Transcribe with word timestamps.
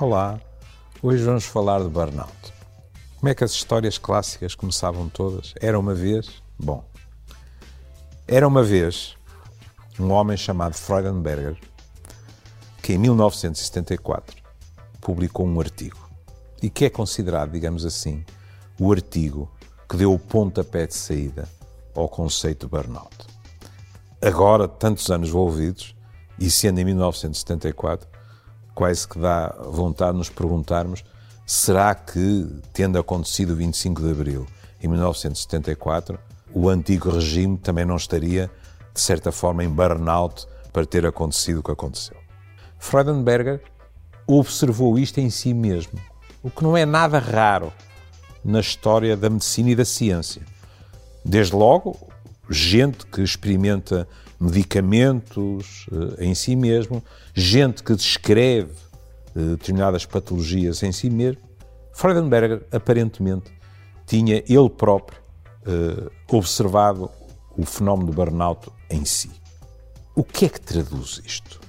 Olá, 0.00 0.40
hoje 1.00 1.22
vamos 1.22 1.44
falar 1.44 1.80
de 1.80 1.88
burnout. 1.88 2.52
Como 3.20 3.28
é 3.28 3.34
que 3.34 3.44
as 3.44 3.52
histórias 3.52 3.96
clássicas 3.96 4.56
começavam 4.56 5.08
todas? 5.08 5.54
Era 5.60 5.78
uma 5.78 5.94
vez? 5.94 6.42
Bom, 6.58 6.84
era 8.26 8.48
uma 8.48 8.64
vez 8.64 9.16
um 10.00 10.10
homem 10.10 10.36
chamado 10.36 10.74
Freudenberger 10.74 11.56
que 12.82 12.94
em 12.94 12.98
1974 12.98 14.36
publicou 15.00 15.46
um 15.46 15.60
artigo 15.60 16.10
e 16.60 16.68
que 16.68 16.86
é 16.86 16.90
considerado, 16.90 17.52
digamos 17.52 17.86
assim, 17.86 18.24
o 18.80 18.90
artigo 18.90 19.48
que 19.88 19.96
deu 19.96 20.12
o 20.12 20.18
pontapé 20.18 20.88
de 20.88 20.94
saída 20.94 21.48
ao 21.94 22.08
conceito 22.08 22.66
de 22.66 22.70
burnout. 22.72 23.28
Agora, 24.20 24.66
tantos 24.66 25.08
anos 25.08 25.28
envolvidos, 25.28 25.94
e 26.36 26.50
sendo 26.50 26.80
em 26.80 26.84
1974, 26.84 28.08
quase 28.74 29.06
que 29.06 29.18
dá 29.18 29.54
vontade 29.68 30.12
de 30.12 30.18
nos 30.18 30.28
perguntarmos 30.28 31.04
será 31.46 31.94
que, 31.94 32.48
tendo 32.72 32.98
acontecido 32.98 33.52
o 33.52 33.56
25 33.56 34.02
de 34.02 34.10
Abril 34.10 34.46
em 34.82 34.88
1974, 34.88 36.18
o 36.52 36.68
antigo 36.68 37.10
regime 37.10 37.56
também 37.58 37.84
não 37.84 37.96
estaria, 37.96 38.50
de 38.92 39.00
certa 39.00 39.30
forma, 39.30 39.64
em 39.64 39.68
burnout 39.68 40.46
para 40.72 40.86
ter 40.86 41.06
acontecido 41.06 41.60
o 41.60 41.62
que 41.62 41.70
aconteceu. 41.70 42.16
Freudenberger 42.78 43.62
observou 44.26 44.98
isto 44.98 45.18
em 45.18 45.30
si 45.30 45.52
mesmo, 45.52 45.98
o 46.42 46.50
que 46.50 46.62
não 46.62 46.76
é 46.76 46.84
nada 46.84 47.18
raro 47.18 47.72
na 48.44 48.60
história 48.60 49.16
da 49.16 49.30
medicina 49.30 49.70
e 49.70 49.76
da 49.76 49.84
ciência. 49.84 50.42
Desde 51.24 51.54
logo, 51.54 51.96
gente 52.48 53.06
que 53.06 53.22
experimenta 53.22 54.06
medicamentos 54.38 55.86
eh, 55.92 56.26
em 56.26 56.34
si 56.34 56.56
mesmo, 56.56 57.02
gente 57.34 57.82
que 57.82 57.94
descreve 57.94 58.72
eh, 59.34 59.40
determinadas 59.50 60.04
patologias 60.04 60.82
em 60.82 60.92
si 60.92 61.10
mesmo. 61.10 61.42
Freudenberger, 61.92 62.66
aparentemente, 62.72 63.52
tinha 64.06 64.42
ele 64.48 64.70
próprio 64.70 65.18
eh, 65.66 66.10
observado 66.30 67.10
o 67.56 67.64
fenómeno 67.64 68.10
do 68.10 68.12
burnout 68.12 68.70
em 68.90 69.04
si. 69.04 69.30
O 70.14 70.24
que 70.24 70.46
é 70.46 70.48
que 70.48 70.60
traduz 70.60 71.20
isto? 71.24 71.60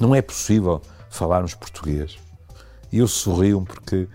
Não 0.00 0.14
é 0.14 0.22
possível 0.22 0.80
falarmos 1.10 1.54
português. 1.54 2.18
E 2.92 2.98
eu 2.98 3.08
sorrio 3.08 3.62
porque 3.62 4.08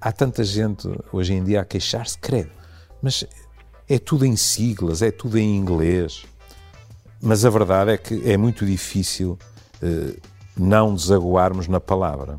há 0.00 0.12
tanta 0.12 0.44
gente 0.44 0.86
hoje 1.12 1.32
em 1.32 1.42
dia 1.42 1.62
a 1.62 1.64
queixar-se, 1.64 2.18
credo, 2.18 2.50
mas 3.02 3.24
é 3.88 3.98
tudo 3.98 4.24
em 4.24 4.36
siglas, 4.36 5.02
é 5.02 5.10
tudo 5.10 5.38
em 5.38 5.56
inglês. 5.56 6.26
Mas 7.26 7.44
a 7.44 7.50
verdade 7.50 7.90
é 7.90 7.98
que 7.98 8.30
é 8.30 8.36
muito 8.36 8.64
difícil 8.64 9.36
uh, 9.82 10.20
não 10.56 10.94
desaguarmos 10.94 11.66
na 11.66 11.80
palavra. 11.80 12.38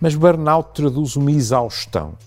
Mas 0.00 0.16
burnout 0.16 0.74
traduz 0.74 1.14
uma 1.14 1.30
exaustão. 1.30 2.18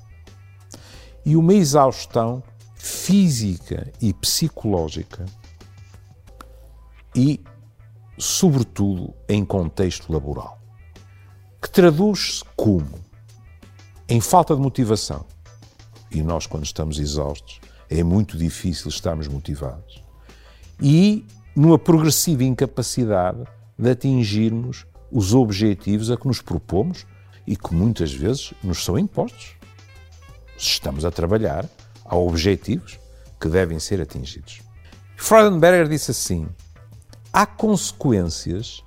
E 1.26 1.36
uma 1.36 1.54
exaustão 1.54 2.42
física 2.74 3.92
e 4.02 4.14
psicológica 4.14 5.26
e, 7.14 7.44
sobretudo, 8.18 9.14
em 9.28 9.44
contexto 9.44 10.10
laboral. 10.10 10.58
Que 11.62 11.70
traduz-se 11.70 12.46
como? 12.56 12.98
Em 14.08 14.22
falta 14.22 14.56
de 14.56 14.62
motivação. 14.62 15.26
E 16.10 16.24
nós, 16.24 16.48
quando 16.48 16.64
estamos 16.64 16.98
exaustos, 16.98 17.60
é 17.90 18.02
muito 18.06 18.38
difícil 18.38 18.88
estarmos 18.88 19.28
motivados. 19.28 20.02
E 20.82 21.28
numa 21.56 21.78
progressiva 21.78 22.44
incapacidade 22.44 23.44
de 23.78 23.90
atingirmos 23.90 24.86
os 25.12 25.34
objetivos 25.34 26.12
a 26.12 26.18
que 26.18 26.28
nos 26.28 26.42
propomos 26.42 27.06
e 27.46 27.56
que 27.56 27.74
muitas 27.74 28.14
vezes 28.14 28.54
nos 28.64 28.84
são 28.84 28.98
impostos. 28.98 29.56
Estamos 30.58 31.06
a 31.06 31.12
trabalhar, 31.12 31.66
há 32.06 32.16
objetivos 32.16 33.00
que 33.40 33.48
devem 33.48 33.80
ser 33.80 34.02
atingidos. 34.02 34.62
Freudenberger 35.16 35.88
disse 35.88 36.12
assim: 36.12 36.48
há 37.32 37.46
consequências 37.46 38.84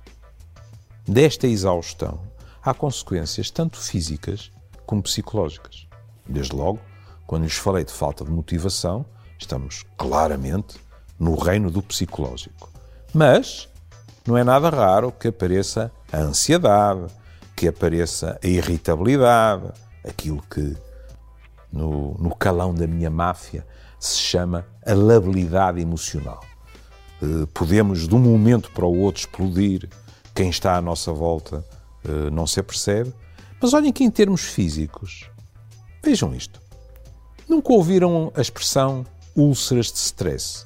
desta 1.07 1.47
exaustão, 1.47 2.21
há 2.61 2.73
consequências 2.73 3.49
tanto 3.49 3.77
físicas 3.77 4.51
como 4.85 5.03
psicológicas. 5.03 5.87
Desde 6.27 6.55
logo, 6.55 6.79
quando 7.25 7.43
lhes 7.43 7.55
falei 7.55 7.83
de 7.83 7.91
falta 7.91 8.23
de 8.23 8.31
motivação, 8.31 9.05
estamos 9.37 9.83
claramente 9.97 10.75
no 11.23 11.35
reino 11.35 11.71
do 11.71 11.81
psicológico. 11.81 12.69
Mas 13.13 13.69
não 14.27 14.37
é 14.37 14.43
nada 14.43 14.69
raro 14.69 15.11
que 15.11 15.29
apareça 15.29 15.91
a 16.11 16.17
ansiedade, 16.17 17.05
que 17.55 17.67
apareça 17.67 18.39
a 18.43 18.47
irritabilidade, 18.47 19.71
aquilo 20.03 20.43
que 20.49 20.75
no, 21.71 22.15
no 22.19 22.35
calão 22.35 22.73
da 22.73 22.85
minha 22.85 23.09
máfia 23.09 23.65
se 23.99 24.17
chama 24.17 24.65
a 24.85 24.93
labilidade 24.93 25.79
emocional. 25.79 26.43
Eh, 27.21 27.47
podemos, 27.53 28.07
de 28.07 28.13
um 28.13 28.19
momento 28.19 28.69
para 28.71 28.85
o 28.85 28.99
outro, 28.99 29.21
explodir, 29.21 29.89
quem 30.35 30.49
está 30.49 30.75
à 30.75 30.81
nossa 30.81 31.13
volta 31.13 31.63
eh, 32.03 32.29
não 32.31 32.45
se 32.45 32.59
apercebe. 32.59 33.13
Mas 33.61 33.73
olhem 33.73 33.93
que, 33.93 34.03
em 34.03 34.11
termos 34.11 34.41
físicos, 34.41 35.29
vejam 36.03 36.35
isto. 36.35 36.61
Nunca 37.47 37.71
ouviram 37.71 38.31
a 38.35 38.41
expressão 38.41 39.05
úlceras 39.35 39.91
de 39.91 39.99
stress? 39.99 40.65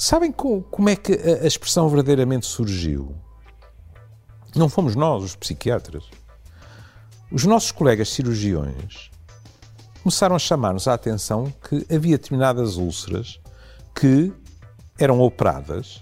Sabem 0.00 0.30
como 0.30 0.88
é 0.88 0.94
que 0.94 1.12
a 1.12 1.44
expressão 1.44 1.88
verdadeiramente 1.88 2.46
surgiu? 2.46 3.16
Não 4.54 4.68
fomos 4.68 4.94
nós, 4.94 5.24
os 5.24 5.34
psiquiatras. 5.34 6.04
Os 7.32 7.44
nossos 7.44 7.72
colegas 7.72 8.08
cirurgiões 8.10 9.10
começaram 10.00 10.36
a 10.36 10.38
chamar-nos 10.38 10.86
a 10.86 10.94
atenção 10.94 11.52
que 11.68 11.84
havia 11.92 12.16
determinadas 12.16 12.76
úlceras 12.76 13.40
que 13.92 14.32
eram 15.00 15.20
operadas, 15.20 16.00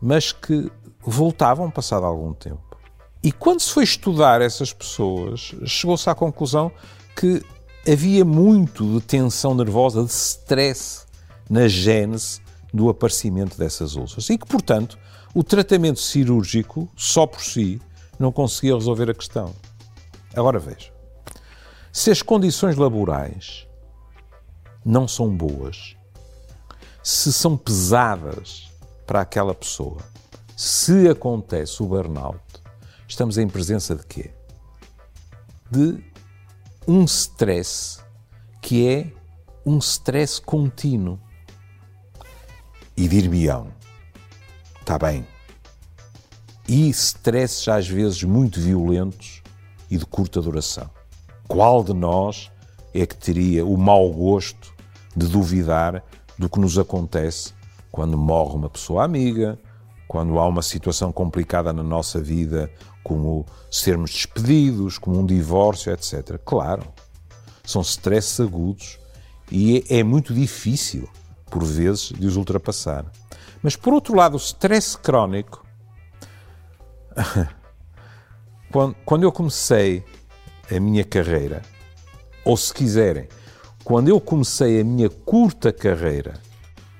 mas 0.00 0.32
que 0.32 0.72
voltavam 1.02 1.70
passado 1.70 2.06
algum 2.06 2.32
tempo. 2.32 2.78
E 3.22 3.30
quando 3.30 3.60
se 3.60 3.70
foi 3.70 3.84
estudar 3.84 4.40
essas 4.40 4.72
pessoas, 4.72 5.54
chegou-se 5.66 6.08
à 6.08 6.14
conclusão 6.14 6.72
que 7.14 7.44
havia 7.86 8.24
muito 8.24 8.94
de 8.94 9.02
tensão 9.02 9.54
nervosa, 9.54 10.02
de 10.02 10.10
stress 10.10 11.04
na 11.50 11.68
gênese 11.68 12.45
do 12.76 12.88
aparecimento 12.88 13.56
dessas 13.56 13.96
úlceras 13.96 14.28
e 14.28 14.38
que, 14.38 14.46
portanto, 14.46 14.98
o 15.34 15.42
tratamento 15.42 16.00
cirúrgico, 16.00 16.88
só 16.94 17.26
por 17.26 17.40
si, 17.40 17.80
não 18.18 18.30
conseguia 18.30 18.74
resolver 18.74 19.10
a 19.10 19.14
questão. 19.14 19.54
Agora 20.34 20.58
veja. 20.58 20.92
Se 21.92 22.10
as 22.10 22.20
condições 22.20 22.76
laborais 22.76 23.66
não 24.84 25.08
são 25.08 25.34
boas, 25.34 25.96
se 27.02 27.32
são 27.32 27.56
pesadas 27.56 28.70
para 29.06 29.22
aquela 29.22 29.54
pessoa, 29.54 29.98
se 30.56 31.08
acontece 31.08 31.82
o 31.82 31.86
burnout, 31.86 32.40
estamos 33.08 33.38
em 33.38 33.48
presença 33.48 33.96
de 33.96 34.04
quê? 34.06 34.30
De 35.70 36.04
um 36.86 37.04
stress 37.04 38.00
que 38.60 38.86
é 38.86 39.12
um 39.64 39.78
stress 39.78 40.40
contínuo. 40.40 41.18
E 42.96 43.06
dir-me-ão, 43.08 43.68
está 44.80 44.98
bem, 44.98 45.26
e 46.68 46.88
stresses 46.88 47.68
às 47.68 47.86
vezes 47.86 48.22
muito 48.22 48.60
violentos 48.60 49.42
e 49.90 49.96
de 49.96 50.06
curta 50.06 50.40
duração. 50.40 50.88
Qual 51.46 51.84
de 51.84 51.92
nós 51.92 52.50
é 52.94 53.06
que 53.06 53.14
teria 53.14 53.64
o 53.64 53.76
mau 53.76 54.10
gosto 54.10 54.74
de 55.14 55.26
duvidar 55.26 56.02
do 56.38 56.48
que 56.48 56.58
nos 56.58 56.78
acontece 56.78 57.52
quando 57.92 58.16
morre 58.16 58.54
uma 58.54 58.68
pessoa 58.68 59.04
amiga, 59.04 59.58
quando 60.08 60.38
há 60.38 60.46
uma 60.46 60.62
situação 60.62 61.12
complicada 61.12 61.72
na 61.72 61.82
nossa 61.82 62.20
vida, 62.20 62.70
como 63.02 63.46
sermos 63.70 64.10
despedidos, 64.10 64.98
como 64.98 65.20
um 65.20 65.26
divórcio, 65.26 65.92
etc. 65.92 66.38
Claro, 66.44 66.82
são 67.64 67.82
stresses 67.82 68.40
agudos 68.40 68.98
e 69.50 69.84
é, 69.90 69.98
é 69.98 70.02
muito 70.02 70.34
difícil 70.34 71.08
por 71.50 71.64
vezes, 71.64 72.12
de 72.12 72.26
os 72.26 72.36
ultrapassar. 72.36 73.04
Mas, 73.62 73.76
por 73.76 73.94
outro 73.94 74.14
lado, 74.14 74.34
o 74.34 74.38
stress 74.38 74.96
crónico. 74.96 75.64
quando 79.04 79.22
eu 79.22 79.32
comecei 79.32 80.04
a 80.70 80.78
minha 80.78 81.04
carreira, 81.04 81.62
ou 82.44 82.56
se 82.56 82.72
quiserem, 82.72 83.28
quando 83.82 84.08
eu 84.08 84.20
comecei 84.20 84.80
a 84.80 84.84
minha 84.84 85.08
curta 85.08 85.72
carreira 85.72 86.34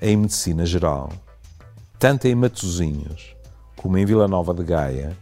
em 0.01 0.17
medicina 0.17 0.65
geral, 0.65 1.13
tanto 1.99 2.27
em 2.27 2.35
Matosinhos 2.35 3.37
como 3.77 3.99
em 3.99 4.05
Vila 4.05 4.27
Nova 4.27 4.53
de 4.55 4.65
Gaia, 4.65 5.17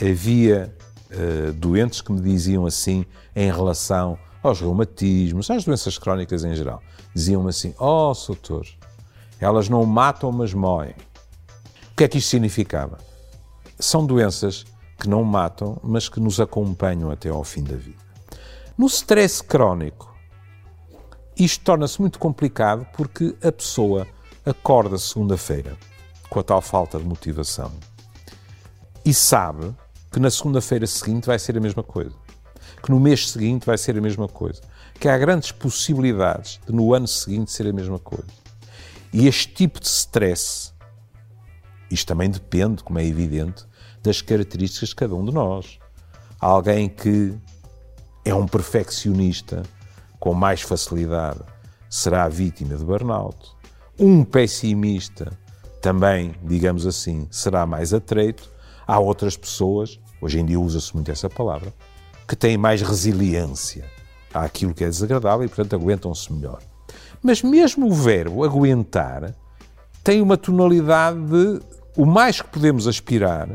havia 0.00 0.74
uh, 1.10 1.52
doentes 1.52 2.00
que 2.00 2.12
me 2.12 2.20
diziam 2.20 2.66
assim 2.66 3.04
em 3.34 3.50
relação 3.50 4.18
aos 4.42 4.60
reumatismos, 4.60 5.50
às 5.50 5.64
doenças 5.64 5.98
crónicas 5.98 6.44
em 6.44 6.54
geral. 6.54 6.82
Diziam-me 7.14 7.50
assim: 7.50 7.74
Oh, 7.78 8.12
doutor, 8.26 8.66
elas 9.40 9.68
não 9.68 9.84
matam, 9.84 10.32
mas 10.32 10.52
moem. 10.52 10.94
O 11.92 11.96
que 11.96 12.04
é 12.04 12.08
que 12.08 12.18
isto 12.18 12.30
significava? 12.30 12.98
São 13.78 14.06
doenças 14.06 14.64
que 14.98 15.08
não 15.08 15.24
matam, 15.24 15.78
mas 15.82 16.08
que 16.08 16.20
nos 16.20 16.40
acompanham 16.40 17.10
até 17.10 17.28
ao 17.28 17.44
fim 17.44 17.62
da 17.62 17.76
vida. 17.76 17.98
No 18.78 18.86
stress 18.86 19.42
crónico, 19.42 20.14
isto 21.36 21.64
torna-se 21.64 22.00
muito 22.00 22.18
complicado 22.18 22.86
porque 22.96 23.34
a 23.42 23.52
pessoa 23.52 24.06
acorda 24.44 24.98
segunda-feira 24.98 25.76
com 26.28 26.40
a 26.40 26.42
tal 26.42 26.60
falta 26.60 26.98
de 26.98 27.04
motivação 27.04 27.72
e 29.04 29.12
sabe 29.12 29.74
que 30.10 30.20
na 30.20 30.30
segunda-feira 30.30 30.86
seguinte 30.86 31.26
vai 31.26 31.38
ser 31.38 31.56
a 31.56 31.60
mesma 31.60 31.82
coisa, 31.82 32.14
que 32.82 32.90
no 32.90 32.98
mês 32.98 33.30
seguinte 33.30 33.64
vai 33.64 33.78
ser 33.78 33.96
a 33.96 34.00
mesma 34.00 34.28
coisa, 34.28 34.60
que 34.98 35.08
há 35.08 35.16
grandes 35.16 35.52
possibilidades 35.52 36.60
de 36.66 36.72
no 36.72 36.92
ano 36.94 37.06
seguinte 37.06 37.52
ser 37.52 37.66
a 37.66 37.72
mesma 37.72 37.98
coisa. 37.98 38.26
E 39.12 39.26
este 39.26 39.48
tipo 39.48 39.78
de 39.78 39.86
stress, 39.86 40.72
isto 41.90 42.06
também 42.06 42.30
depende, 42.30 42.82
como 42.82 42.98
é 42.98 43.06
evidente, 43.06 43.64
das 44.02 44.20
características 44.20 44.90
de 44.90 44.96
cada 44.96 45.14
um 45.14 45.24
de 45.24 45.32
nós. 45.32 45.78
Há 46.40 46.46
alguém 46.46 46.88
que 46.88 47.34
é 48.24 48.34
um 48.34 48.46
perfeccionista 48.46 49.62
com 50.18 50.34
mais 50.34 50.62
facilidade 50.62 51.40
será 51.90 52.28
vítima 52.28 52.76
de 52.76 52.84
burnout. 52.84 53.50
Um 53.98 54.24
pessimista 54.24 55.38
também, 55.80 56.34
digamos 56.42 56.86
assim, 56.86 57.28
será 57.30 57.66
mais 57.66 57.92
atreito. 57.92 58.50
Há 58.86 58.98
outras 58.98 59.36
pessoas, 59.36 60.00
hoje 60.20 60.40
em 60.40 60.46
dia 60.46 60.58
usa-se 60.58 60.94
muito 60.94 61.10
essa 61.10 61.28
palavra, 61.28 61.72
que 62.26 62.36
têm 62.36 62.56
mais 62.56 62.82
resiliência 62.82 63.84
àquilo 64.32 64.74
que 64.74 64.84
é 64.84 64.88
desagradável 64.88 65.44
e, 65.44 65.48
portanto, 65.48 65.74
aguentam-se 65.74 66.32
melhor. 66.32 66.60
Mas 67.22 67.42
mesmo 67.42 67.86
o 67.86 67.92
verbo 67.92 68.44
aguentar 68.44 69.34
tem 70.02 70.20
uma 70.20 70.36
tonalidade 70.36 71.18
de 71.20 71.60
o 71.96 72.06
mais 72.06 72.40
que 72.40 72.48
podemos 72.48 72.88
aspirar 72.88 73.48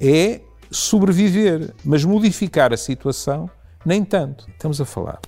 é 0.00 0.40
sobreviver, 0.70 1.74
mas 1.84 2.04
modificar 2.04 2.72
a 2.72 2.76
situação, 2.76 3.50
nem 3.84 4.04
tanto. 4.04 4.48
Estamos 4.50 4.80
a 4.80 4.84
falar 4.84 5.20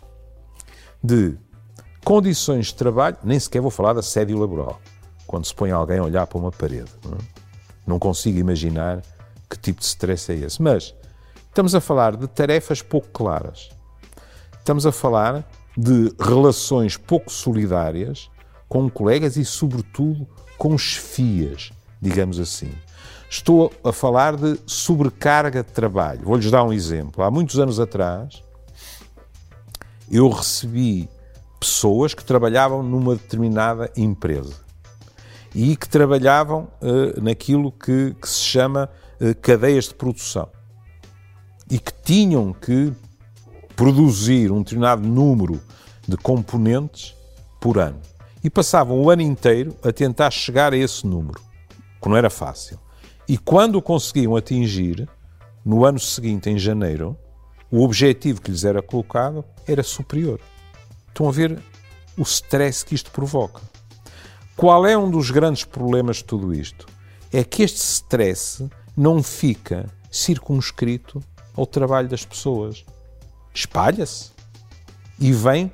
de 1.03 1.37
condições 2.05 2.67
de 2.67 2.75
trabalho, 2.75 3.17
nem 3.23 3.39
sequer 3.39 3.61
vou 3.61 3.71
falar 3.71 3.93
de 3.93 3.99
assédio 4.01 4.39
laboral, 4.39 4.81
quando 5.27 5.45
se 5.45 5.55
põe 5.55 5.71
alguém 5.71 5.99
a 5.99 6.05
olhar 6.05 6.27
para 6.27 6.39
uma 6.39 6.51
parede. 6.51 6.91
Não, 7.05 7.13
é? 7.13 7.19
não 7.87 7.99
consigo 7.99 8.39
imaginar 8.39 9.03
que 9.51 9.59
tipo 9.59 9.81
de 9.81 9.87
stress 9.87 10.33
é 10.33 10.37
esse. 10.37 10.63
Mas 10.63 10.95
estamos 11.53 11.75
a 11.75 11.83
falar 11.83 12.17
de 12.17 12.27
tarefas 12.27 12.81
pouco 12.81 13.09
claras. 13.11 13.69
Estamos 14.59 14.87
a 14.87 14.93
falar 14.93 15.47
de 15.77 16.11
relações 16.19 16.97
pouco 16.97 17.31
solidárias 17.31 18.31
com 18.67 18.89
colegas 18.89 19.37
e, 19.37 19.45
sobretudo, 19.45 20.27
com 20.57 20.79
chefias, 20.79 21.71
digamos 22.01 22.41
assim. 22.41 22.73
Estou 23.29 23.71
a 23.85 23.93
falar 23.93 24.35
de 24.35 24.59
sobrecarga 24.65 25.63
de 25.63 25.71
trabalho. 25.71 26.23
Vou-lhes 26.25 26.51
dar 26.51 26.65
um 26.65 26.73
exemplo. 26.73 27.23
Há 27.23 27.31
muitos 27.31 27.59
anos 27.59 27.79
atrás, 27.79 28.43
eu 30.11 30.31
recebi 30.31 31.07
pessoas 31.61 32.15
que 32.15 32.25
trabalhavam 32.25 32.83
numa 32.83 33.15
determinada 33.15 33.93
empresa 33.95 34.55
e 35.55 35.77
que 35.77 35.87
trabalhavam 35.87 36.67
uh, 36.81 37.21
naquilo 37.21 37.71
que, 37.71 38.17
que, 38.19 38.29
se 38.29 38.41
chama 38.41 38.89
uh, 39.21 39.35
cadeias 39.43 39.85
de 39.85 39.95
produção 39.95 40.49
e 41.73 41.79
que 41.79 41.93
tinham 42.05 42.53
que 42.53 42.93
produzir 43.75 44.53
um 44.53 44.59
determinado 44.59 45.09
número 45.09 45.59
de 46.07 46.19
componentes 46.19 47.17
por 47.59 47.79
ano. 47.79 47.99
E 48.45 48.51
passavam 48.51 49.01
o 49.01 49.09
ano 49.09 49.23
inteiro 49.23 49.75
a 49.83 49.91
tentar 49.91 50.31
chegar 50.31 50.75
a 50.75 50.77
esse 50.77 51.07
número, 51.07 51.41
que 52.03 52.09
não 52.11 52.17
era 52.17 52.29
fácil. 52.29 52.79
E 53.27 53.39
quando 53.39 53.77
o 53.77 53.83
conseguiam 53.83 54.37
atingir, 54.37 55.09
no 55.65 55.87
ano 55.87 55.99
seguinte, 55.99 56.51
em 56.51 56.59
janeiro, 56.59 57.17
o 57.71 57.83
objetivo 57.83 58.43
que 58.43 58.51
lhes 58.51 58.65
era 58.65 58.83
colocado 58.83 59.43
era 59.67 59.83
superior. 59.83 60.41
Estão 61.09 61.27
a 61.27 61.33
ver 61.33 61.59
o 62.19 62.23
stress 62.23 62.85
que 62.85 62.95
isto 62.95 63.11
provoca. 63.11 63.63
Qual 64.55 64.85
é 64.85 64.95
um 64.95 65.11
dos 65.11 65.31
grandes 65.31 65.65
problemas 65.65 66.17
de 66.19 66.25
tudo 66.25 66.53
isto? 66.53 66.87
É 67.33 67.43
que 67.43 67.63
este 67.63 67.79
stress 67.79 68.69
não 68.95 69.23
fica 69.23 69.87
circunscrito 70.11 71.25
ao 71.57 71.67
trabalho 71.67 72.09
das 72.09 72.25
pessoas. 72.25 72.85
Espalha-se 73.55 74.31
e 75.19 75.33
vem 75.33 75.71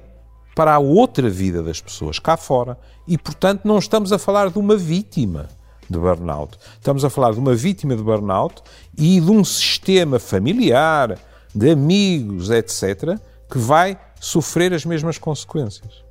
para 0.54 0.74
a 0.74 0.78
outra 0.78 1.30
vida 1.30 1.62
das 1.62 1.80
pessoas, 1.80 2.18
cá 2.18 2.36
fora. 2.36 2.78
E, 3.06 3.16
portanto, 3.16 3.62
não 3.64 3.78
estamos 3.78 4.12
a 4.12 4.18
falar 4.18 4.50
de 4.50 4.58
uma 4.58 4.76
vítima 4.76 5.48
de 5.88 5.98
burnout. 5.98 6.58
Estamos 6.74 7.04
a 7.04 7.10
falar 7.10 7.32
de 7.32 7.38
uma 7.38 7.54
vítima 7.54 7.96
de 7.96 8.02
burnout 8.02 8.62
e 8.96 9.20
de 9.20 9.30
um 9.30 9.44
sistema 9.44 10.18
familiar, 10.18 11.18
de 11.54 11.70
amigos, 11.70 12.50
etc., 12.50 13.18
que 13.50 13.58
vai 13.58 13.98
sofrer 14.20 14.74
as 14.74 14.84
mesmas 14.84 15.16
consequências. 15.16 16.04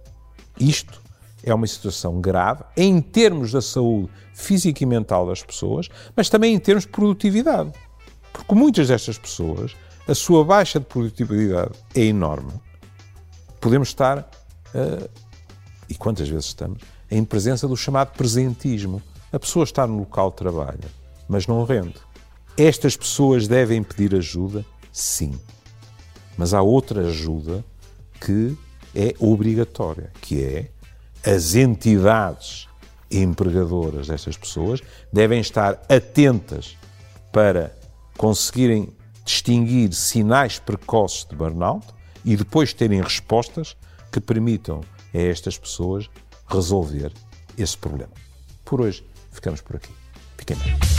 Isto 0.59 1.01
é 1.43 1.53
uma 1.53 1.67
situação 1.67 2.19
grave 2.19 2.63
em 2.75 2.99
termos 3.01 3.51
da 3.51 3.61
saúde 3.61 4.09
física 4.33 4.83
e 4.83 4.85
mental 4.85 5.27
das 5.27 5.43
pessoas, 5.43 5.89
mas 6.15 6.29
também 6.29 6.53
em 6.53 6.59
termos 6.59 6.85
de 6.85 6.89
produtividade. 6.89 7.71
Porque 8.37 8.53
muitas 8.55 8.87
destas 8.87 9.17
pessoas, 9.17 9.75
a 10.07 10.13
sua 10.13 10.45
baixa 10.45 10.79
de 10.79 10.85
produtividade 10.85 11.71
é 11.95 12.01
enorme. 12.01 12.53
Podemos 13.59 13.89
estar, 13.89 14.19
uh, 14.19 15.09
e 15.89 15.95
quantas 15.95 16.29
vezes 16.29 16.45
estamos, 16.45 16.81
em 17.09 17.25
presença 17.25 17.67
do 17.67 17.75
chamado 17.75 18.15
presentismo. 18.15 19.01
A 19.33 19.39
pessoa 19.39 19.63
está 19.63 19.87
no 19.87 19.97
local 19.99 20.29
de 20.29 20.37
trabalho, 20.37 20.89
mas 21.27 21.47
não 21.47 21.63
rende. 21.65 21.95
Estas 22.55 22.95
pessoas 22.95 23.47
devem 23.47 23.83
pedir 23.83 24.15
ajuda? 24.15 24.63
Sim. 24.93 25.37
Mas 26.37 26.53
há 26.53 26.61
outra 26.61 27.07
ajuda 27.07 27.65
que 28.21 28.55
é 28.95 29.13
obrigatória, 29.19 30.11
que 30.21 30.43
é 30.43 30.69
as 31.25 31.55
entidades 31.55 32.67
empregadoras 33.09 34.07
destas 34.07 34.37
pessoas 34.37 34.81
devem 35.11 35.39
estar 35.39 35.81
atentas 35.89 36.77
para 37.31 37.75
conseguirem 38.17 38.89
distinguir 39.23 39.93
sinais 39.93 40.59
precoces 40.59 41.25
de 41.25 41.35
burnout 41.35 41.85
e 42.25 42.35
depois 42.35 42.73
terem 42.73 43.01
respostas 43.01 43.77
que 44.11 44.19
permitam 44.19 44.81
a 45.13 45.17
estas 45.17 45.57
pessoas 45.57 46.09
resolver 46.47 47.11
esse 47.57 47.77
problema. 47.77 48.11
Por 48.65 48.81
hoje, 48.81 49.05
ficamos 49.31 49.61
por 49.61 49.75
aqui. 49.75 49.91
Fiquem 50.37 50.57
bem. 50.57 50.96